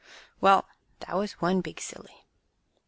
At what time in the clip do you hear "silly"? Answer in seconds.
1.79-2.25